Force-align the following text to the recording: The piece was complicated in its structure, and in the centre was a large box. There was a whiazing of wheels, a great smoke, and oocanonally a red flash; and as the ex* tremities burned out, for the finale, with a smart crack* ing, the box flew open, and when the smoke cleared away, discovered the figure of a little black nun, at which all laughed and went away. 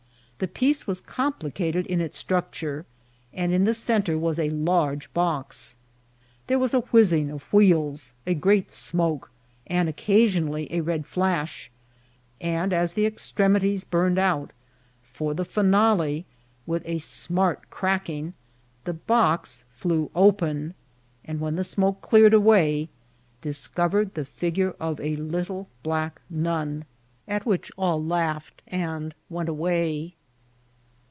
The 0.43 0.47
piece 0.47 0.87
was 0.87 1.01
complicated 1.01 1.85
in 1.85 2.01
its 2.01 2.17
structure, 2.17 2.87
and 3.31 3.53
in 3.53 3.65
the 3.65 3.75
centre 3.75 4.17
was 4.17 4.39
a 4.39 4.49
large 4.49 5.13
box. 5.13 5.75
There 6.47 6.57
was 6.57 6.73
a 6.73 6.81
whiazing 6.81 7.29
of 7.31 7.43
wheels, 7.53 8.15
a 8.25 8.33
great 8.33 8.71
smoke, 8.71 9.29
and 9.67 9.87
oocanonally 9.87 10.65
a 10.71 10.81
red 10.81 11.05
flash; 11.05 11.69
and 12.41 12.73
as 12.73 12.93
the 12.93 13.05
ex* 13.05 13.31
tremities 13.31 13.87
burned 13.87 14.17
out, 14.17 14.51
for 15.03 15.35
the 15.35 15.45
finale, 15.45 16.25
with 16.65 16.81
a 16.87 16.97
smart 16.97 17.69
crack* 17.69 18.09
ing, 18.09 18.33
the 18.85 18.93
box 18.95 19.65
flew 19.75 20.09
open, 20.15 20.73
and 21.23 21.39
when 21.39 21.55
the 21.55 21.63
smoke 21.63 22.01
cleared 22.01 22.33
away, 22.33 22.89
discovered 23.41 24.15
the 24.15 24.25
figure 24.25 24.73
of 24.79 24.99
a 25.01 25.17
little 25.17 25.67
black 25.83 26.19
nun, 26.31 26.85
at 27.27 27.45
which 27.45 27.71
all 27.77 28.03
laughed 28.03 28.63
and 28.67 29.13
went 29.29 29.47
away. 29.47 30.15